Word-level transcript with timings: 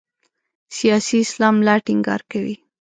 سیاسي 0.77 1.17
اسلام 1.25 1.55
لا 1.67 1.75
ټینګار 1.85 2.21
کوي. 2.31 2.55